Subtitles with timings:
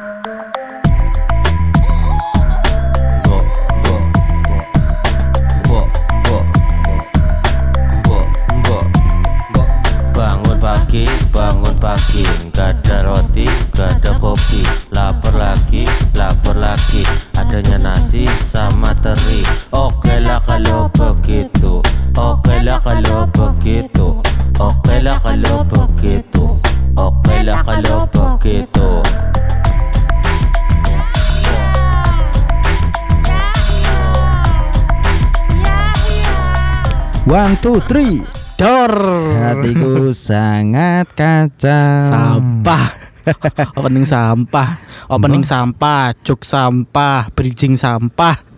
[0.00, 0.16] Bangun
[10.56, 12.24] pagi, bangun pagi.
[12.56, 13.44] Gak ada roti,
[13.76, 14.64] gak ada kopi.
[14.96, 15.84] Lapar lagi,
[16.16, 17.04] lapar lagi.
[17.36, 19.44] Adanya nasi sama teri.
[19.76, 21.84] Oke lah kalau begitu.
[22.16, 24.16] Oke lah kalau begitu.
[24.56, 26.56] Oke lah kalau begitu.
[26.96, 28.19] Oke lah kalau begitu
[37.30, 38.26] One, two, three.
[38.58, 38.90] Dor.
[39.38, 42.10] Hatiku sangat kacau.
[42.10, 42.90] Sampah.
[43.78, 48.49] opening sampah, opening sampah, cuk sampah, bridging sampah.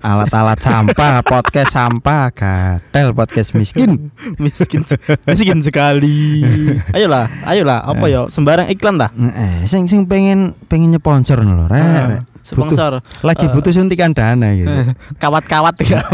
[0.00, 4.12] Alat-alat sampah, podcast sampah, gatel podcast miskin.
[4.42, 4.84] miskin
[5.24, 6.44] miskin sekali.
[6.92, 8.26] Ayolah, ayolah, apa ya?
[8.28, 9.10] Sembarang iklan dah.
[9.14, 12.24] Eh, sing sing pengen pengen nyponsor lho, Rek.
[12.44, 14.68] Sponsor Lagi Eh, butuh suntikan dana gitu.
[15.16, 16.04] kawat-kawat ya.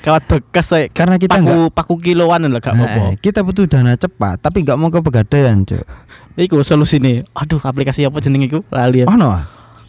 [0.00, 0.88] Kawat bekas saya.
[0.88, 3.20] Karena kita paku nggak paku kiloan lah gak apa-apa.
[3.20, 5.84] kita butuh dana cepat, tapi nggak mau ke pegadaian, Cuk.
[6.40, 7.28] Iku solusi nih.
[7.36, 8.64] Aduh, aplikasi apa jeneng iku?
[8.72, 9.04] Lali.
[9.04, 9.36] Oh no.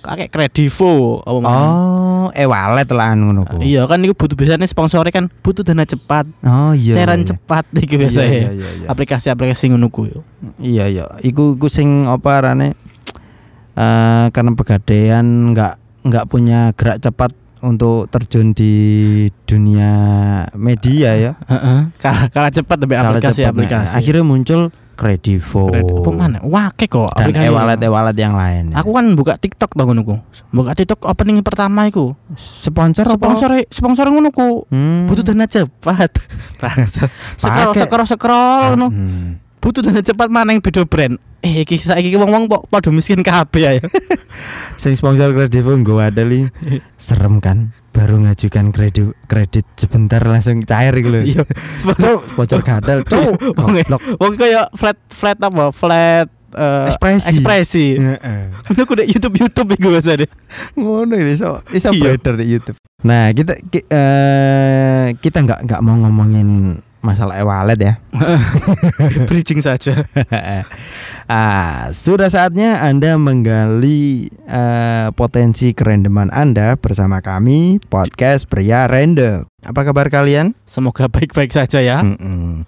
[0.03, 1.57] Kakek Kredivo apa mana?
[2.25, 3.57] Oh, e wallet lah ngono ku.
[3.59, 6.93] Iya kan itu butuh biasanya sponsornya kan butuh dana cepat, Oh iya.
[6.93, 7.27] cairan iya.
[7.31, 8.29] cepat iki Iya, biasanya.
[8.31, 8.87] iya, iya, iya.
[8.87, 10.25] Aplikasi-aplikasi ngono ku yo.
[10.57, 12.73] Iya iya, iku iku sing apa arane
[13.75, 18.73] eh karena pegadaian nggak nggak punya gerak cepat untuk terjun di
[19.43, 19.91] dunia
[20.53, 21.31] media ya.
[21.45, 21.79] Heeh.
[21.97, 23.03] Kalah, kalah cepat tapi Kalah cepat.
[23.03, 23.93] Nah, aplikasi-aplikasi.
[23.95, 24.61] akhirnya muncul
[24.95, 26.39] Kredivo apa mana?
[26.39, 28.71] Wake kok dan e-wallet e-wallet yang lain.
[28.71, 30.15] Aku kan buka TikTok bang ngono ku.
[30.55, 32.15] Buka TikTok opening pertama iku.
[32.39, 33.19] sponsor apa?
[33.19, 34.63] Sponsor sponsor ngono ku.
[34.71, 35.03] Hmm.
[35.05, 36.15] Butuh dana cepat.
[37.35, 38.87] scroll scroll scroll ngono.
[38.87, 39.27] Hmm.
[39.59, 41.19] Butuh dana cepat mana yang beda brand.
[41.43, 43.83] Eh iki saiki wong-wong kok padha miskin kabeh ya.
[44.81, 46.47] Sing sponsor Kredivo nggo adeli.
[46.95, 47.75] Serem kan?
[47.95, 51.23] Baru ngajukan kredit kredit sebentar langsung cair gitu loh.
[51.23, 51.43] Iya.
[52.03, 53.01] Cuk, bocor gadal.
[53.01, 53.55] Cuk.
[54.19, 55.71] Wong kaya flat flat apa?
[55.71, 57.27] Flat eh, Ekspresi.
[57.31, 57.85] ekspresi.
[57.95, 58.43] Heeh.
[58.69, 60.29] Aku udah YouTube YouTube iku biasa deh.
[60.75, 62.19] ngono ini so iso Iya.
[62.19, 62.75] beredar di YouTube.
[63.01, 67.93] Nah kita ki- eh, kita nggak nggak mau ngomongin masalah e-wallet ya.
[69.29, 70.01] Bridging saja.
[71.29, 79.45] ah, sudah saatnya anda menggali eh, potensi kerendeman anda bersama kami podcast pria random.
[79.61, 80.57] Apa kabar kalian?
[80.65, 82.01] Semoga baik-baik saja ya.
[82.01, 82.65] Mm-mm.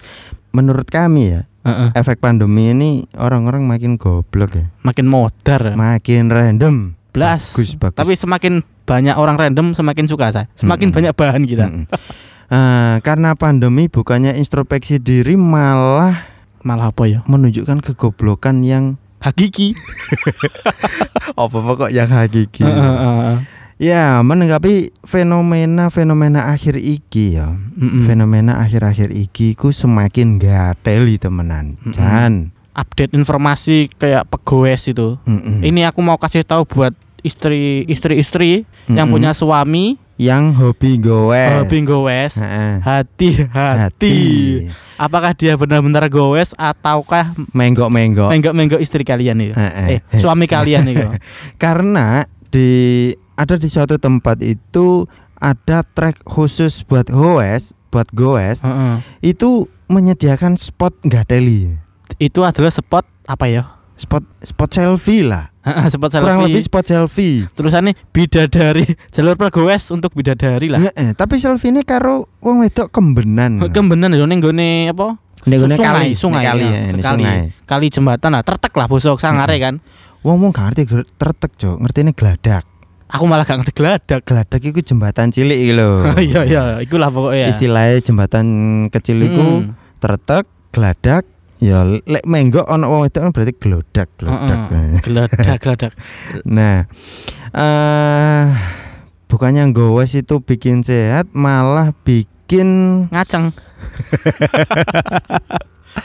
[0.54, 1.90] Menurut kami ya Heeh.
[1.94, 5.74] efek pandemi ini orang-orang makin goblok ya, Makin modar.
[5.74, 6.76] makin random.
[7.12, 7.54] Blas.
[7.54, 7.98] Bagus bagus.
[7.98, 8.54] Tapi semakin
[8.86, 10.46] banyak orang random semakin suka saya.
[10.54, 10.98] Semakin Mm-mm.
[11.02, 11.66] banyak bahan kita.
[11.66, 11.86] Mm-mm.
[12.48, 16.32] Ah, karena pandemi bukannya introspeksi diri malah
[16.64, 17.20] Malah apa ya?
[17.28, 19.74] menunjukkan kegoblokan yang Hakiki.
[21.42, 22.62] apa kok yang hakiki.
[22.64, 23.38] Heeh, heeh.
[23.82, 27.50] ya, menanggapi fenomena-fenomena akhir iki ya.
[27.50, 28.06] Mm-mm.
[28.06, 31.82] Fenomena akhir-akhir iki ku semakin gateli temenan.
[31.82, 31.98] Mm-mm.
[31.98, 32.34] Jan.
[32.78, 35.18] Update informasi kayak pegawai itu.
[35.26, 35.66] Mm-mm.
[35.66, 36.94] Ini aku mau kasih tahu buat
[37.26, 39.18] istri istri-istri yang Mm-mm.
[39.18, 41.62] punya suami yang hobi goes.
[41.62, 42.34] hobi gowes.
[42.36, 42.82] Heeh.
[42.82, 44.18] Hati-hati.
[44.98, 48.34] Apakah dia benar-benar gowes ataukah Menggok-menggok.
[48.34, 49.54] menggok-menggok istri kalian itu?
[49.54, 51.06] Eh, suami kalian itu.
[51.64, 55.06] Karena di ada di suatu tempat itu
[55.38, 59.06] ada trek khusus buat goes, buat goes Heeh.
[59.22, 61.78] itu menyediakan spot gateli.
[62.18, 63.77] Itu adalah spot apa ya?
[63.98, 65.50] Spot spot selfie lah.
[65.90, 66.22] spot selfie.
[66.24, 67.50] Kurang lebih spot selfie.
[67.52, 70.80] Tulisannya bidadari jalur pergowes untuk bidadari lah.
[70.80, 73.58] Heeh, tapi selfie ini karo wong wedok kembenan.
[73.68, 75.18] Kembenan lho ning gone apa?
[75.44, 77.24] Ning gone kali, sungai, kali ya, ya, ini kali.
[77.24, 77.38] sungai.
[77.66, 79.82] Kali jembatan lah, tertek lah bosok sangare kan.
[80.22, 81.78] Wong wong gak ngerti ger- tretek, Cok.
[81.80, 82.66] Ngertine geladak.
[83.08, 84.22] Aku malah gak ngerti geladak.
[84.24, 86.04] Geladak iku jembatan cilik iki lho.
[86.20, 87.50] Iya iya, ikulah pokoknya.
[87.50, 88.46] Istilahnya jembatan
[88.90, 89.74] kecil iku Mm.
[89.98, 91.24] tretek, geladak,
[91.58, 94.60] ya lek menggok ono wong wedok kan berarti gelodak, gelodak.
[94.70, 95.02] Heeh.
[95.02, 95.94] Geladak, geladak.
[96.58, 96.86] Nah,
[97.54, 98.46] eh
[99.28, 103.52] bukannya gowes itu bikin sehat, malah bikin Ngaceng.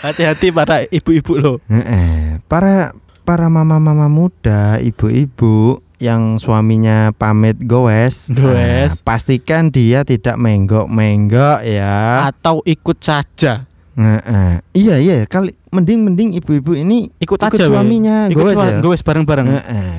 [0.03, 1.57] Hati-hati para ibu-ibu loh.
[1.69, 8.43] Heeh, para para mama-mama muda, ibu-ibu yang suaminya pamit goes, Goes.
[8.43, 12.27] nah, pastikan dia tidak menggok-menggok ya.
[12.27, 13.71] Atau ikut saja.
[13.93, 14.53] Heeh.
[14.73, 17.69] Iya iya, kali mending mending ibu-ibu ini Ikut, ikut aja.
[17.69, 18.81] suaminya Ikut gowes, ya.
[18.81, 19.47] gowes bareng-bareng.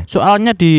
[0.06, 0.74] Soalnya di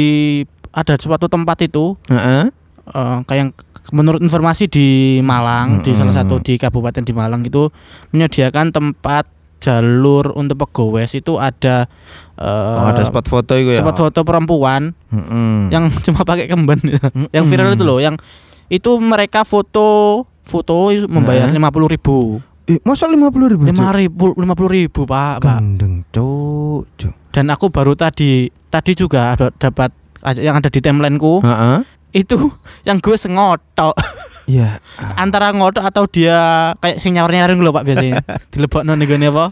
[0.71, 2.51] ada suatu tempat itu Heeh.
[2.85, 3.55] eh, kayak
[3.91, 4.89] menurut informasi di
[5.21, 6.01] Malang di Mm-mm.
[6.01, 7.71] salah satu di kabupaten di Malang itu
[8.11, 9.31] menyediakan tempat
[9.61, 11.87] jalur untuk pegawai itu ada
[12.35, 13.81] eh, Oh, ada spot foto itu ya.
[13.81, 15.71] spot foto perempuan Mm-mm.
[15.71, 16.83] yang cuma pakai kemben
[17.31, 18.19] yang viral itu loh yang
[18.67, 20.75] itu mereka foto foto
[21.07, 23.69] membayar lima puluh ribu Eh, masa lima puluh ribu?
[23.69, 27.13] lima ribu lima puluh ribu pak pak Gendeng, cuk, cuk.
[27.29, 29.93] dan aku baru tadi tadi juga ada- dapat
[30.35, 31.85] yang ada di timelineku Heeh.
[32.15, 32.49] itu
[32.83, 33.93] yang gue sengotok
[34.45, 34.81] Iya.
[35.15, 36.37] antara ngotok atau dia
[36.77, 39.45] kayak sing nyawer nyaring lho pak biasanya dilebokno ning gone apa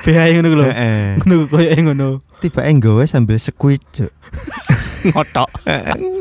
[0.00, 1.04] BH ngono lho Heeh.
[1.18, 3.40] ngono koyo ngono Tiba enggawe sambil
[3.90, 4.12] cuk.
[5.10, 5.48] ngotok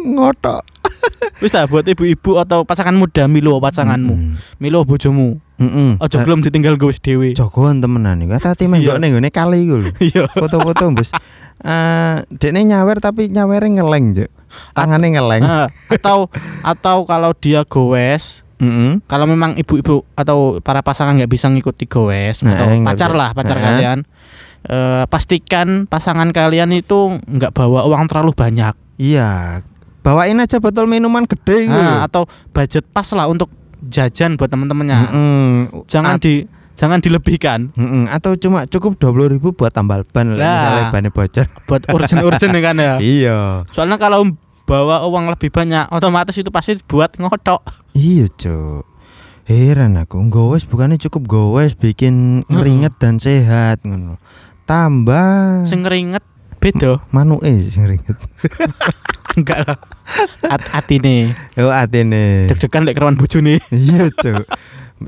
[0.07, 0.63] Ngotok.
[1.43, 4.33] wis tak buat ibu-ibu atau pasangan muda milo pasanganmu Mm-mm.
[4.57, 5.97] milo bojomu Mm-mm.
[5.97, 8.37] ojo gelem ditinggal gue dhewe Jogoan temenan iku.
[8.37, 9.01] Tati menggok Iya.
[9.01, 9.89] ning gone kali iku lho.
[10.05, 11.09] iya Foto-foto mbus.
[11.57, 14.29] Eh, dekne nyawer tapi nyawere ngeleng, Cuk.
[14.71, 15.41] Tangane ngeleng.
[15.41, 16.29] Ah, atau
[16.61, 19.01] atau kalau dia goes Heeh.
[19.05, 23.29] kalau memang ibu-ibu atau para pasangan nggak bisa ngikuti goes Nah, atau nggak pacar lah
[23.33, 23.63] pacar Nah.
[23.63, 23.97] kalian
[24.63, 29.61] eh, pastikan pasangan kalian itu nggak bawa uang terlalu banyak Iya.
[30.07, 31.75] Bawain aja botol minuman gede iku.
[31.75, 33.51] Nah, atau budget pas lah untuk
[33.83, 35.85] jajan buat temen-temennya Mm-mm.
[35.85, 38.07] jangan At- di jangan dilebihkan Mm-mm.
[38.07, 41.45] atau cuma cukup dua puluh ribu buat tambal ban lah misalnya bannya bocor.
[41.65, 43.37] buat urgent-urgent ya kan ya Iya.
[43.69, 44.25] soalnya kalau
[44.63, 47.61] bawa uang lebih banyak otomatis itu pasti buat ngotok
[47.91, 48.83] Iya, Cuk.
[49.43, 54.19] Heran aku, gowes bukannya cukup gowes bikin ngeringet dan sehat ngono.
[54.65, 56.21] Tambah sing ngeringet
[56.57, 58.17] beda manuke sing ngeringet.
[59.37, 59.77] enggak lah
[60.43, 62.49] At atine Oh, atene.
[62.49, 64.43] deg-degan lek kerawan bojone Iya, Cuk.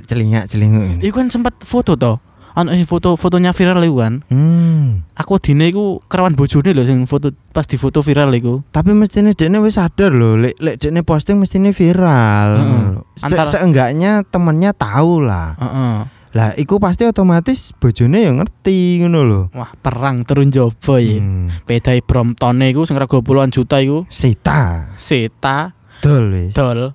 [0.06, 1.02] Celingak celinguk ini.
[1.02, 2.22] Iku kan sempat foto toh.
[2.52, 4.14] Sing foto fotonya viral iku kan.
[4.28, 5.08] Hmm.
[5.16, 8.62] Aku dine iku kerawan bojone lho sing foto pas di foto viral iku.
[8.68, 12.50] Tapi mestine dekne wis sadar lho, lek lek dekne posting mestine viral.
[12.54, 12.68] Lho.
[13.16, 15.56] Se- Antara- Seenggaknya temennya tahu lah.
[15.56, 15.98] Heeh.
[16.30, 19.42] Lah, iku pasti otomatis bojone ya ngerti ngono lho.
[19.58, 21.18] Wah, perang turun jopo ya.
[21.18, 21.50] Hmm.
[21.66, 24.06] Beda Bromptone iku sing rego puluhan juta iku.
[24.14, 24.94] Sita.
[25.02, 26.54] Seta Dol wis.
[26.56, 26.94] dol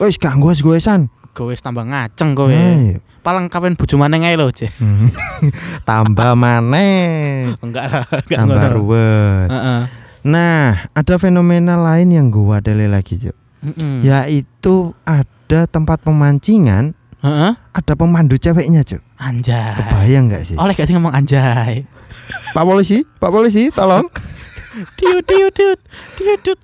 [0.00, 1.12] Wis gak goes-goesan.
[1.36, 2.50] kowe wis tambah ngaceng kowe.
[2.50, 2.98] Ayo.
[3.20, 4.80] Paling kapan bojo maneh ae lho, Cek.
[4.80, 5.12] Hmm.
[5.88, 7.52] Tambah maneh.
[7.64, 9.48] Enggak lah, enggak Tambah ruwet.
[9.52, 9.80] Heeh.
[10.24, 13.36] Nah, ada fenomena lain yang gua wadele lagi, Cuk.
[13.60, 14.08] Heeh.
[14.08, 17.52] Yaitu ada tempat pemancingan, Heeh.
[17.52, 19.04] ada pemandu ceweknya, Cuk.
[19.20, 19.76] Anjay.
[19.76, 20.56] Kebayang gak sih?
[20.56, 21.84] Oleh gak sih ngomong anjay?
[22.56, 24.08] Pak polisi, Pak polisi, tolong.
[24.98, 25.80] Tiut tiut tiut
[26.14, 26.58] tiut tiut.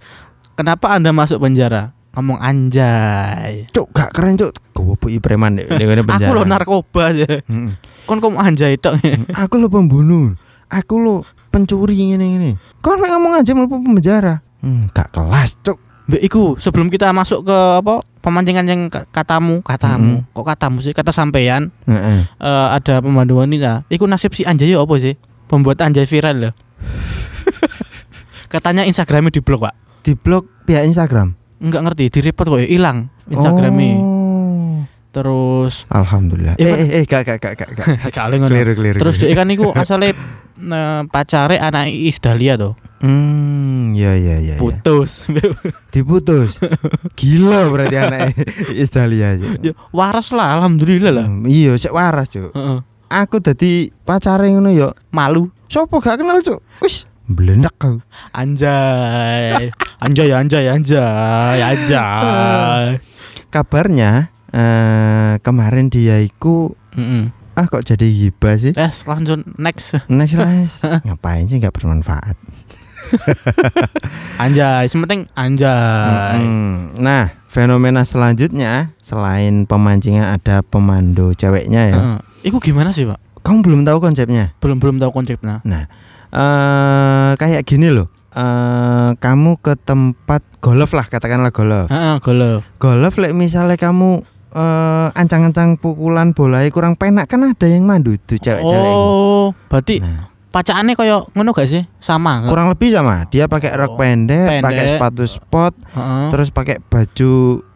[0.56, 1.92] Kenapa Anda masuk penjara?
[2.16, 3.68] Ngomong anjay.
[3.74, 4.56] Cuk, gak keren, Cuk.
[4.72, 6.06] Goboi preman penjara.
[6.06, 7.28] Aku lo narkoba aja.
[7.44, 7.76] Mm-mm.
[8.08, 8.96] Kon mau anjay tok.
[9.36, 10.32] Aku lo pembunuh.
[10.72, 12.50] Aku lo pencuri ini ini.
[12.80, 14.40] Mek ngomong aja mau penjara.
[14.64, 15.76] Hmm, gak kelas, Cuk.
[16.06, 20.26] Mbak iku sebelum kita masuk ke apa pemancingan yang ka- katamu, katamu.
[20.34, 20.90] Kok katamu sih?
[20.90, 22.26] Kata sampean Heeh.
[22.26, 23.86] eh, ada pemandu wanita.
[23.86, 25.14] Iku nasib si anjay ya apa sih?
[25.46, 26.52] Pembuat anjay viral loh.
[28.52, 29.74] Katanya Instagramnya diblok, Pak.
[30.02, 31.38] Di blog pihak Instagram.
[31.56, 33.90] Enggak ngerti, di report kok ya hilang Instagramnya.
[33.96, 34.15] Oh.
[35.16, 36.60] Terus Alhamdulillah.
[36.60, 37.86] Ya, Eh, kan- eh, eh, gak, gak, gak, gak, gak.
[38.20, 38.52] kali ngono.
[38.52, 38.98] Keliru, keliru.
[39.00, 42.76] Terus dia kan iku asale eh, pacare anak Iis Dahlia tuh.
[42.96, 44.56] Hmm, ya, ya, ya.
[44.56, 45.24] Putus.
[45.96, 46.60] Diputus.
[47.12, 48.36] Gila berarti anak
[48.72, 49.56] Isdalia aja.
[49.60, 51.24] Ya, waras lah alhamdulillah lah.
[51.28, 52.52] Hmm, iya, sik waras, Cuk.
[53.06, 54.92] Aku dadi pacare ngono ya.
[55.12, 55.48] Malu.
[55.68, 56.60] Sopo gak kenal, Cuk?
[56.80, 58.00] Wis, blendak kau.
[58.32, 59.72] Anjay.
[60.00, 63.00] Anjay anjay anjay anjay.
[63.48, 67.28] Kabarnya eh kemarin dia iku Heeh.
[67.52, 68.72] ah kok jadi hibah sih?
[68.72, 70.00] Tes langsung next.
[70.08, 70.80] Next, next.
[71.06, 72.36] Ngapain sih nggak bermanfaat?
[74.42, 76.42] Anjay, sementing anjay.
[76.42, 76.98] Mm-mm.
[76.98, 81.96] Nah, fenomena selanjutnya selain pemancingan ada pemandu ceweknya ya.
[81.96, 82.18] Heeh.
[82.44, 83.42] Iku gimana sih, Pak?
[83.42, 84.52] Kamu belum tahu konsepnya?
[84.58, 85.62] Belum belum tahu konsepnya.
[85.62, 88.10] eh kayak gini loh.
[88.34, 91.88] eh kamu ke tempat golf lah katakanlah golf.
[91.88, 92.66] Heeh, golf.
[92.76, 98.36] Golf lek misalnya kamu eh ancang-ancang pukulan bolanya kurang penak kan ada yang mandu tuh
[98.36, 98.94] cewek-cewek ini.
[98.94, 101.82] Oh, berarti Nah, pacaannya koyo ngono gak sih?
[101.98, 102.40] Sama.
[102.40, 102.50] nggak?
[102.50, 103.26] kurang lebih sama.
[103.26, 104.90] Dia pakai rok Oh, pendek, pakai pendek.
[104.94, 106.28] sepatu sport, Heeh.
[106.30, 107.32] terus pakai baju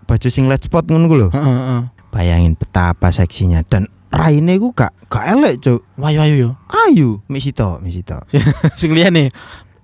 [0.06, 1.06] baju singlet sport ngono.
[1.06, 1.80] Heeh, heeh.
[2.10, 5.84] Bayangin betapa seksinya dan raine ku gak gak elek, Cuk.
[5.94, 6.50] Wayu ayu yo.
[6.66, 8.18] Ayu, mik sito, mik sito.
[8.80, 9.30] Sing liyane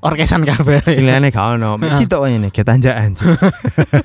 [0.07, 0.81] orkesan kabeh.
[0.87, 3.35] Sing liyane gak ono, mik sito ngene ketanjakan, Cuk.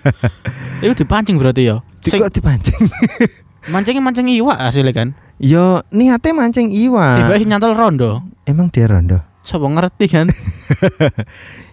[0.84, 1.70] Iku dipancing berarti
[2.02, 2.82] Sing kok dipancing.
[3.74, 5.08] mancingnya mancing iwak hasilnya kan.
[5.38, 7.22] Yo niate mancing iwak.
[7.22, 8.26] Tiba nyantol rondo.
[8.50, 9.22] Emang dia rondo?
[9.46, 10.28] Sopo ngerti kan?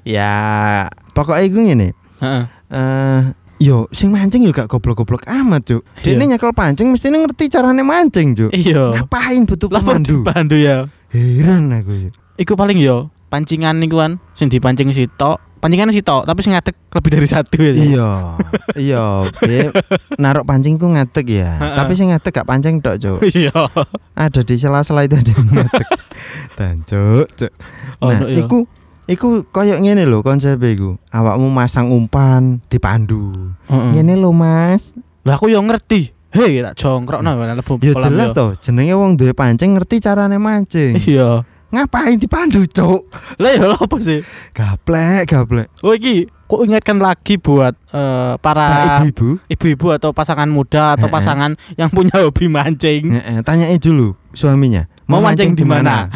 [0.08, 1.88] Ya, pokoknya gue ngene.
[2.24, 2.44] Heeh.
[2.72, 3.22] Eh
[3.60, 5.82] yo sing mancing gak goblok-goblok amat, Cuk.
[6.00, 6.16] Iya.
[6.16, 8.50] Dene nyekel pancing mesti ngerti carane mancing, Cuk.
[8.56, 9.04] Iya.
[9.04, 10.24] Ngapain butuh pemandu?
[10.24, 10.88] pandu ya.
[11.12, 12.08] Heran aku.
[12.40, 15.40] Iku paling yo pancingan niku kan sing dipancing sitok.
[15.58, 17.72] Pancingan sitok tapi sing ngadeg lebih dari satu ya.
[17.74, 18.10] Iya.
[18.78, 19.04] Iya,
[20.14, 21.58] naruh pancing ku ngadeg ya.
[21.74, 23.18] Tapi sing ngadeg gak pancing tok, Cuk.
[23.26, 23.66] Iya.
[24.14, 25.86] Ada di sela-sela itu ada yang ngadeg.
[26.54, 27.52] Dan, Cuk, Cuk.
[27.98, 28.46] Oh, Nah, no, iya.
[28.46, 28.70] iku
[29.10, 30.94] iku koyo ngene lho konsep iku.
[31.10, 33.50] Awakmu masang umpan dipandu.
[33.66, 33.98] Heeh.
[33.98, 34.94] Ngene lho, Mas.
[35.26, 36.14] Lah aku yo ngerti.
[36.28, 41.00] Hei, tak jongkrokno kan lebu Ya jelas toh, jenenge wong duwe pancing ngerti carane mancing.
[41.02, 41.42] Iya.
[41.68, 43.12] Ngapain dipandu, Cuk?
[43.36, 44.24] Lah ya apa sih?
[44.56, 45.68] Gaplek, gaplek.
[45.84, 48.64] Oh iki kok ingatkan lagi buat eh, Pak para
[49.04, 51.12] ibu-ibu, ibu-ibu atau pasangan muda atau Heeh.
[51.12, 53.12] pasangan yang punya hobi mancing.
[53.12, 54.88] Heeh, tanyain dulu suaminya.
[55.04, 56.08] Mau mancing di mana?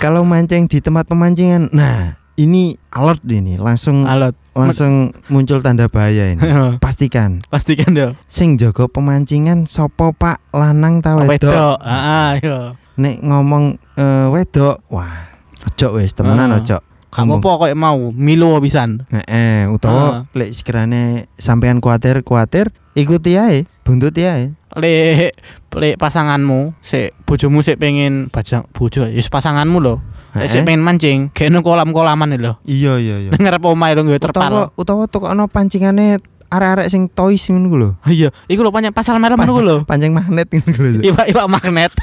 [0.00, 4.36] Kalau mancing di tempat pemancingan, nah ini alert ini langsung Alat.
[4.52, 6.40] langsung muncul tanda bahaya ini.
[6.84, 8.16] Pastikan Pastikan yo.
[8.26, 11.36] sing jaga pemancingan sopo Pak lanang ta wedok.
[11.36, 11.76] Wedok.
[11.84, 12.58] Heeh, yo.
[12.94, 15.34] Nek ngomong eh, wedok, wah,
[15.66, 16.62] ojo wis temenan Heeh.
[16.62, 16.78] ojo.
[17.14, 19.06] Kamu apa kok mau milo pisan.
[19.06, 24.50] Heeh, utawa lek sekiranya sampean kuatir kuatir, ikuti ae, buntut ae.
[24.74, 25.38] Lek
[25.78, 30.02] lek pasanganmu sik bojomu sik pengen baca bojo ya pasanganmu loh.
[30.34, 32.58] Lek sik pengen mancing, kene kolam-kolaman lho.
[32.66, 33.30] Iya iya iya.
[33.30, 34.42] Ngarep omahe lho nggawe terpal.
[34.50, 36.18] Utawa utawa tukokno pancingane
[36.54, 37.90] arek-arek sing toys ngono ku lho.
[38.06, 39.76] Iya, iku lho panjang pasal merah ngono lho.
[39.84, 41.00] Pancing magnet ngono ku lho.
[41.02, 41.92] Iwak iwak magnet.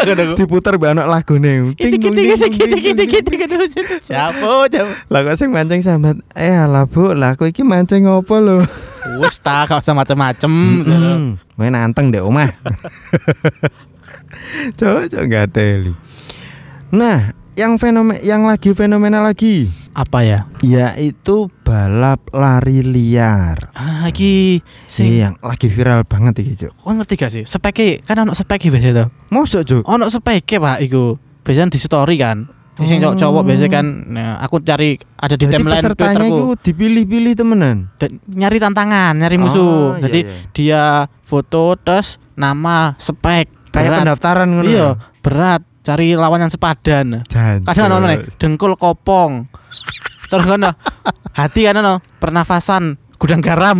[0.00, 0.32] Ku.
[0.32, 1.76] Diputer mbak anak lagune.
[4.00, 4.64] Siapa?
[5.12, 8.64] Lah kok sing mancing sambat, eh alah Bu, lah aku iki mancing opo lho?
[9.20, 10.52] Wes ta gak usah macem-macem.
[10.84, 12.48] Hmm, main anteng deh omah.
[14.78, 15.94] Cok, cok gak ada
[16.90, 17.30] Nah,
[17.60, 20.48] yang fenomen yang lagi fenomena lagi Apa ya?
[20.60, 23.68] yaitu balap lari liar.
[23.72, 26.72] Ah, iki sing Ini yang lagi viral banget iki, Cok.
[26.74, 27.44] kau ngerti gak sih?
[27.44, 29.08] Speke kan ono speke biasa tuh.
[29.28, 29.82] Mosok, Cok?
[29.84, 31.14] Ono speke Pak iku.
[31.40, 32.48] Biasanya di story kan.
[32.80, 33.12] Sing Oh.
[33.12, 36.24] cowok-cowok biasa kan nah, aku cari ada di Berarti timeline Twitterku.
[36.24, 37.76] itu dipilih-pilih temenan.
[37.94, 39.76] Dan nyari tantangan, nyari Oh, musuh.
[39.92, 40.36] iya, Jadi iya.
[40.50, 40.82] dia
[41.20, 44.64] foto terus nama, spek, kayak pendaftaran ngono.
[44.64, 44.88] Iya,
[45.20, 47.24] berat, cari lawan yang sepadan.
[47.26, 47.66] Jancuk.
[47.68, 49.48] Kadang ono nih, dengkul kopong.
[50.30, 50.76] Terus kan
[51.34, 53.76] hati kan ono, pernafasan, gudang garam.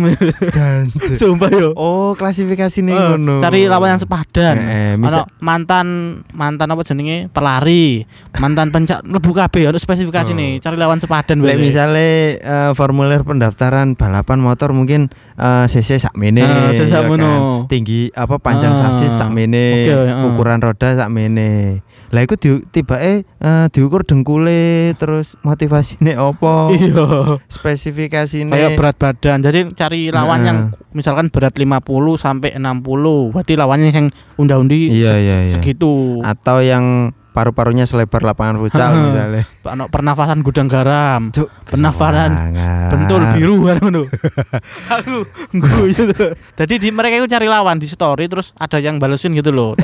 [1.17, 1.73] Sumpah yo.
[1.73, 3.41] Oh, klasifikasi nih Eh, ngono.
[3.41, 4.55] cari lawan yang sepadan.
[4.55, 5.87] Eh, eh, misal mantan
[6.29, 8.05] mantan apa jenenge pelari,
[8.35, 10.37] mantan pencak lebu kabeh ono spesifikasi Oh.
[10.37, 16.43] nih, cari lawan sepadan Lek misalnya eh, formulir pendaftaran balapan motor mungkin eh, cc sakmene
[16.43, 17.65] Ah, cc ya sakmono.
[17.65, 20.27] tinggi apa panjang Ah, sasis sakmene oke, ah.
[20.27, 23.23] ukuran roda sakmene lah iku di, tiba eh
[23.69, 24.61] diukur dengkule
[24.95, 27.39] terus motivasine opo Iya.
[27.47, 29.30] spesifikasine Kayak berat badan.
[29.39, 30.45] Jadi cari lawan Nah.
[30.45, 30.57] yang
[30.91, 31.79] misalkan berat 50
[32.17, 33.31] sampai 60.
[33.31, 35.53] Berarti lawannya yang unda-undi Iya, se- iya, iya.
[35.55, 36.19] segitu.
[36.19, 36.85] atau yang
[37.31, 41.31] paru-parunya selebar lapangan futsal misalnya Ono pernafasan gudang garam.
[41.31, 42.51] Cuk, Pernafasan
[42.91, 43.79] bentul biru kan.
[44.99, 46.11] Aku guyu.
[46.51, 49.79] Jadi di mereka itu cari lawan di story terus ada yang balesin gitu loh.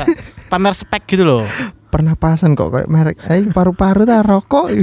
[0.47, 1.47] Pamer spek gitu loh.
[1.87, 4.75] pernapasan kok kayak merek eh paru-paru ta rokok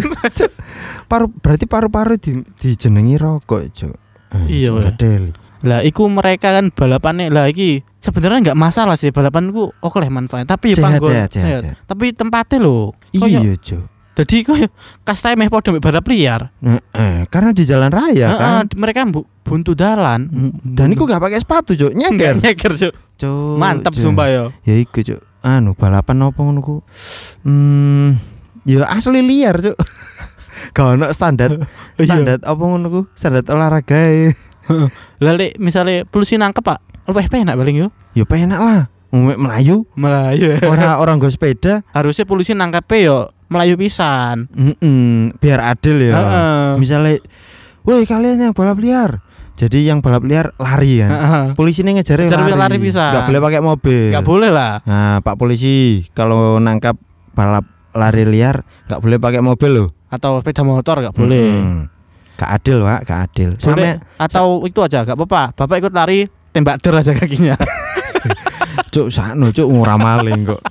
[1.11, 3.94] paru berarti paru-paru di dijenengi rokok cuk
[4.33, 5.31] Eh, Iya, gadeli.
[5.64, 10.45] Lah iku mereka kan balapannya lah iki sebenarnya nggak masalah sih balapanku oke lah manfaatnya.
[10.47, 11.76] Tapi ya Sehat, panggon sehat, sehat, sehat.
[11.85, 13.85] tapi tempatnya loh iya cuk.
[14.14, 14.54] Jadi kok
[15.02, 16.52] kastai meh podo balap liar.
[16.61, 18.71] Nah, eh, karena di jalan raya Heeh, kan.
[18.76, 20.31] mereka bu, buntu dalan.
[20.62, 22.38] Dan iku gak pakai sepatu cuk nyeker.
[22.38, 22.93] nyeker Cuk.
[23.16, 24.45] cuk mantap sumpah ya.
[24.62, 25.19] Ya iku cuk.
[25.40, 26.76] Anu balapan apa ngono ku?
[27.43, 28.21] Hmm
[28.64, 29.76] ya asli liar cuk
[30.73, 31.50] gak ono standar
[31.99, 32.06] Iya.
[32.06, 33.00] standar apa ngono ku?
[33.12, 34.33] Standar olahraga e.
[35.25, 37.88] lalu misalnya polisi nangkep pak lebih penak paling yo.
[38.14, 38.83] Ya penak lah.
[39.14, 41.85] Melayu malah iya orang orang gue sepeda.
[41.92, 44.49] Harusnya polisi nangkep yo melayu pisan.
[44.50, 46.12] Mm-mm, biar adil ya.
[46.16, 46.66] Heeh.
[46.80, 47.21] misalnya
[47.85, 49.21] woi kalian yang balap liar.
[49.54, 51.44] Jadi yang balap liar lari kan Heeh.
[51.54, 53.14] polisi ini ngejar lari, lari bisa.
[53.14, 54.11] nggak boleh pakai mobil.
[54.11, 54.83] Nggak boleh lah.
[54.83, 56.99] Nah pak polisi kalau nangkap
[57.38, 57.62] balap
[57.94, 61.50] lari liar nggak boleh pakai mobil loh atau sepeda motor nggak boleh.
[61.50, 61.83] Mm-mm.
[62.35, 63.50] gak adil pak gak adil.
[63.54, 63.62] Boleh.
[63.62, 65.54] sampai atau itu aja gak apa-apa.
[65.54, 67.54] Bapak ikut lari tembak der aja kakinya.
[68.94, 70.62] Cuk sakno cuk ngurah maling kok.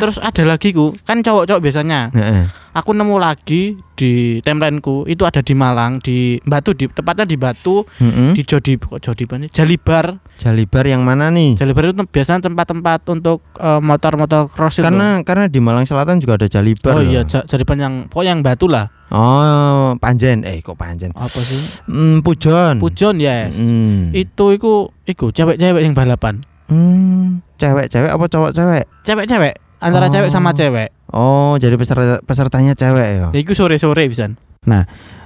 [0.00, 0.92] Terus ada lagi ku.
[1.04, 2.12] Kan cowok-cowok biasanya.
[2.12, 2.44] Heeh.
[2.72, 3.62] Aku nemu lagi
[3.92, 8.32] di timelineku itu ada di Malang di Batu di tepatnya di Batu Mm-mm.
[8.32, 9.48] di Jodi kok Jodi apa nih?
[9.50, 15.20] Jalibar Jalibar yang mana nih Jalibar itu biasanya tempat-tempat untuk eh, motor-motor cross itu karena
[15.20, 17.06] karena di Malang Selatan juga ada Jalibar oh loh.
[17.06, 20.46] iya Ja- Jalibar yang pokoknya yang Batu lah Oh, panjen.
[20.46, 21.10] Eh, kok panjen?
[21.10, 21.58] Apa sih?
[21.84, 22.78] Hmm, pujon.
[22.78, 23.58] Pujon yes.
[23.58, 24.14] Hmm.
[24.14, 26.46] Itu iku iku cewek-cewek yang balapan.
[26.70, 28.86] Hmm, cewek-cewek apa cowok-cewek?
[29.02, 30.12] Cewek-cewek antara Oh.
[30.12, 30.94] cewek sama cewek.
[31.10, 33.26] Oh, jadi peserta pesertanya cewek ya.
[33.34, 34.30] Ya iku sore-sore bisa.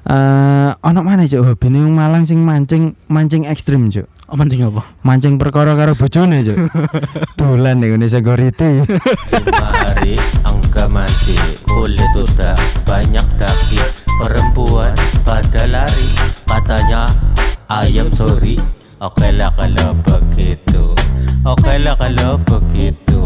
[0.05, 4.05] Eh, ono mana cuk hobine Malang sing mancing mancing ekstrim cuk.
[4.29, 4.85] Oh, penting apa?
[5.01, 6.57] Mancing perkara karo bojone cuk.
[7.41, 8.85] Dolan nih security.
[9.33, 13.81] Lima hari angka mati Kulit udah banyak daki
[14.21, 16.09] Perempuan pada lari
[16.45, 17.09] Katanya
[17.71, 18.61] ayam sorry
[19.01, 20.93] Oke lah kalau begitu
[21.47, 23.24] Oke lah kalau begitu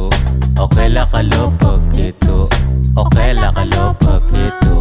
[0.69, 2.45] okela kalau begitu.
[2.93, 4.77] Okela kalau begitu.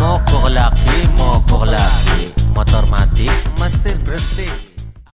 [0.00, 3.28] Mogok laki, mogok laki, Motor mati,
[3.60, 4.73] mesin berhenti